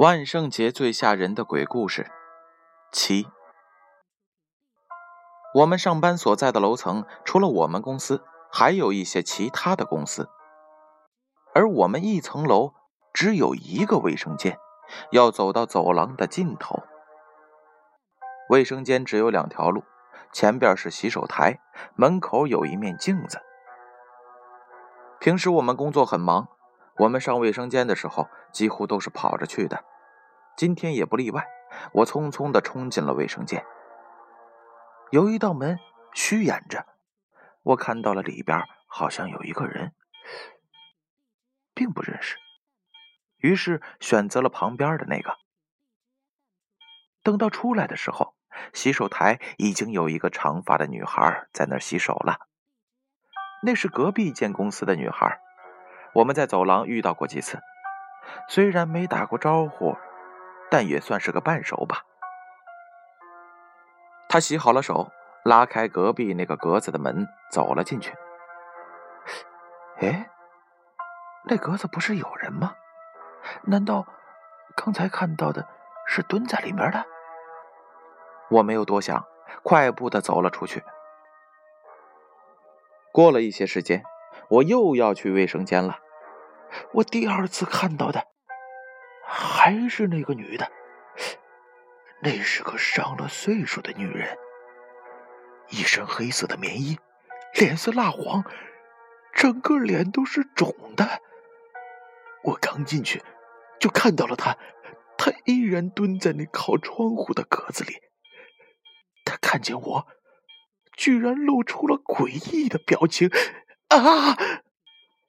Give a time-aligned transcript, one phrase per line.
[0.00, 2.10] 万圣节最吓人的鬼故事
[2.90, 3.28] 七。
[5.52, 10.30] 我们上班所在的楼层，除了我们公司，还有一些其他的公司。
[11.54, 12.72] 而我们一层楼
[13.12, 14.56] 只有一个卫生间，
[15.10, 16.82] 要走到走廊的尽头。
[18.48, 19.84] 卫生间只有两条路，
[20.32, 21.60] 前边是洗手台，
[21.94, 23.42] 门口有一面镜子。
[25.18, 26.48] 平时我们工作很忙。
[26.96, 29.84] 我们上卫生间的时候，几乎都是跑着去的，
[30.60, 31.46] 今天也不例外。
[31.94, 33.64] 我匆匆地冲进了卫生间，
[35.10, 35.78] 有一道门
[36.12, 36.84] 虚掩着，
[37.62, 39.94] 我看到了里边好像有一个人，
[41.72, 42.36] 并不认识，
[43.38, 45.38] 于是选择了旁边的那个。
[47.22, 48.34] 等到出来的时候，
[48.74, 52.36] 洗手台已经有一个长发的女孩在那儿洗手了，
[53.62, 55.40] 那是隔壁间公司的女孩。
[56.16, 57.60] 我们在走廊遇到过几次，
[58.46, 59.96] 虽然没打过招呼，
[60.70, 62.02] 但也算是个半熟吧。
[64.28, 65.10] 他洗好了手，
[65.44, 68.14] 拉开隔壁那个格子的门，走了进去。
[69.98, 70.30] 哎，
[71.44, 72.74] 那格子不是有人吗？
[73.64, 74.06] 难道
[74.76, 75.66] 刚才看到的
[76.06, 77.04] 是蹲在里面的？
[78.50, 79.26] 我没有多想，
[79.62, 80.84] 快步的走了出去。
[83.12, 84.04] 过了一些时间。
[84.48, 85.98] 我又要去卫生间了，
[86.94, 88.24] 我第二次看到的
[89.32, 90.70] 还是那个女的，
[92.20, 94.36] 那是个上了岁数的女人，
[95.68, 96.98] 一身黑色的棉衣，
[97.54, 98.44] 脸色蜡黄，
[99.32, 101.22] 整个脸都是肿的。
[102.42, 103.22] 我刚进去
[103.78, 104.58] 就看到了她，
[105.16, 108.02] 她依然蹲在那靠窗户的格子里，
[109.24, 110.08] 她看见我，
[110.96, 113.30] 居然露出了诡异的表情。
[113.88, 114.36] 啊！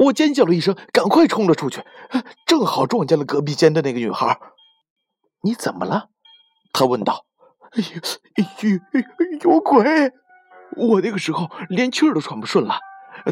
[0.00, 1.84] 我尖叫了一声，赶快冲了出去，
[2.46, 4.40] 正好撞见了隔壁间的那个女孩。
[5.42, 6.08] 你怎么了？
[6.72, 7.26] 她问道。
[7.76, 10.12] 有有鬼！
[10.76, 12.78] 我那个时候连气儿都喘不顺了，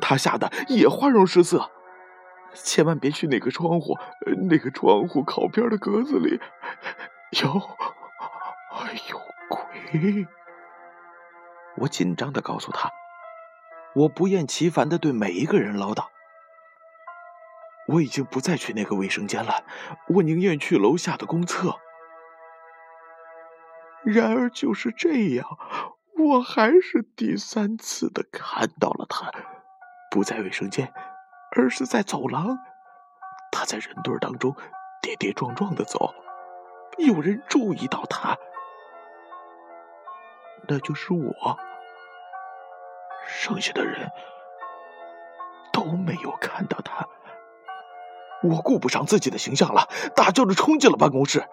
[0.01, 1.71] 她吓得也花容失色。
[2.55, 3.97] 千万别去那个窗户，
[4.49, 6.39] 那个窗户靠边的格子里
[7.43, 7.55] 有
[9.11, 10.27] 有鬼。
[11.79, 12.91] 我紧张的告诉她。
[13.95, 16.05] 我不厌其烦的对每一个人唠叨
[17.89, 19.65] ：“我已经不再去那个卫生间了，
[20.09, 21.75] 我宁愿去楼下的公厕。”
[24.05, 25.59] 然而就是这样，
[26.17, 29.31] 我还是第三次的看到了他，
[30.11, 30.93] 不在卫生间，
[31.57, 32.59] 而是在走廊。
[33.51, 34.55] 他在人堆当中
[35.03, 36.15] 跌跌撞撞的走，
[36.99, 38.37] 有人注意到他，
[40.69, 41.59] 那就是我。
[43.27, 44.11] 剩下的人
[45.73, 47.07] 都没有看到他，
[48.43, 51.49] 我顾不上自己的形象了，大叫着冲进了办公室。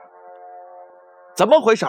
[1.35, 1.85] 怎么回事？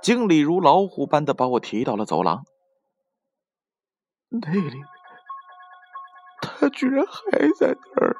[0.00, 2.44] 经理如老虎般的把我提到了走廊。
[4.28, 4.84] 那里，
[6.40, 8.16] 他居然还在那儿，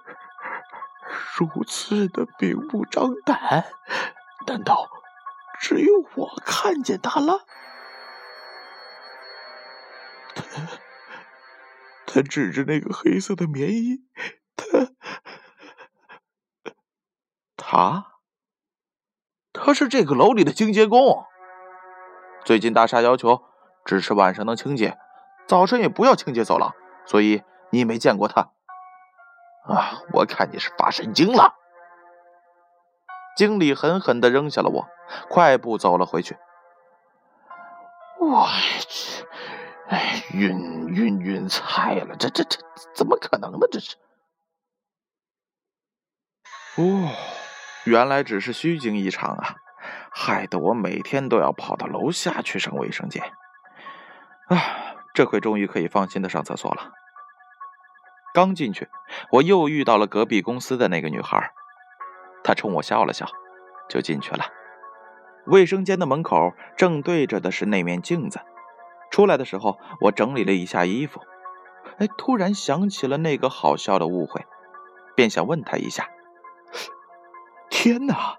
[1.36, 3.64] 如此的明目张胆。
[4.46, 4.88] 难道
[5.60, 7.44] 只有我看见他了？
[10.34, 10.42] 他
[12.06, 14.06] 他指着那个黑色的棉衣，
[14.56, 14.92] 他，
[17.78, 18.14] 啊，
[19.52, 21.24] 他是这个楼里的清洁工。
[22.44, 23.44] 最近大厦要求
[23.84, 24.98] 只是晚上能清洁，
[25.46, 26.74] 早晨也不要清洁走廊，
[27.06, 28.50] 所以你没见过他。
[29.62, 31.54] 啊，我看你是发神经了！
[33.36, 34.88] 经理狠狠的扔下了我，
[35.28, 36.36] 快步走了回去。
[38.18, 38.48] 我
[38.88, 39.24] 去。
[39.86, 42.16] 哎，晕晕晕菜了！
[42.16, 42.58] 这这这
[42.92, 43.58] 怎么可能呢？
[43.70, 43.94] 这是
[46.76, 47.08] 哦，
[47.88, 49.56] 原来只是虚惊一场啊！
[50.10, 53.22] 害得我每天都要跑到楼下去上卫生间。
[54.48, 54.56] 啊，
[55.14, 56.92] 这回终于可以放心的上厕所了。
[58.34, 58.88] 刚进去，
[59.32, 61.50] 我又遇到了隔壁公司的那个女孩，
[62.44, 63.26] 她冲我笑了笑，
[63.88, 64.44] 就进去了。
[65.46, 68.40] 卫生间的门口正对着的是那面镜子。
[69.10, 71.22] 出来的时候，我整理了一下衣服，
[71.98, 74.44] 哎，突然想起了那个好笑的误会，
[75.16, 76.06] 便想问她一下。
[77.70, 78.38] 天哪，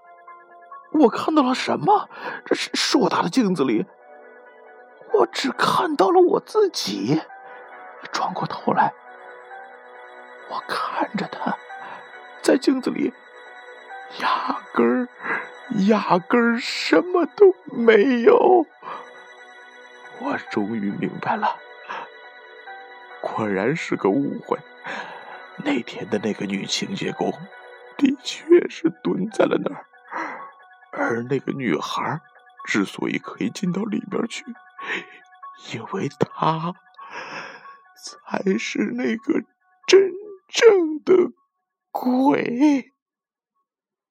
[0.92, 2.08] 我看到了什么？
[2.44, 3.86] 这是硕大的镜子里，
[5.14, 7.20] 我只看到了我自己。
[8.12, 8.92] 转过头来，
[10.48, 11.56] 我看着他，
[12.42, 13.12] 在镜子里，
[14.20, 15.08] 压根儿、
[15.86, 18.66] 压根儿什么都没有。
[20.20, 21.56] 我终于明白了，
[23.20, 24.58] 果然是个误会。
[25.58, 27.32] 那天的那个女清洁工，
[28.00, 29.84] 的确是蹲在了那儿。
[30.90, 32.18] 而那个女孩
[32.66, 34.44] 之所以可以进到里边去，
[35.72, 36.74] 因为她
[38.02, 39.34] 才是那个
[39.86, 40.10] 真
[40.48, 41.30] 正的
[41.90, 42.90] 鬼。